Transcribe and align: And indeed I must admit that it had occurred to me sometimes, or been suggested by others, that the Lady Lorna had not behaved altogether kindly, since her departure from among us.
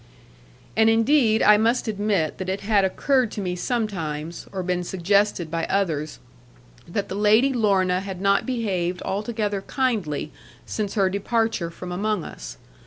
And 0.75 0.89
indeed 0.89 1.43
I 1.43 1.57
must 1.57 1.87
admit 1.87 2.39
that 2.39 2.49
it 2.49 2.61
had 2.61 2.83
occurred 2.83 3.29
to 3.33 3.39
me 3.39 3.55
sometimes, 3.55 4.47
or 4.51 4.63
been 4.63 4.83
suggested 4.83 5.51
by 5.51 5.65
others, 5.67 6.17
that 6.87 7.07
the 7.07 7.13
Lady 7.13 7.53
Lorna 7.53 7.99
had 7.99 8.19
not 8.19 8.43
behaved 8.47 9.03
altogether 9.03 9.61
kindly, 9.61 10.31
since 10.65 10.95
her 10.95 11.07
departure 11.07 11.69
from 11.69 11.91
among 11.91 12.23
us. 12.23 12.57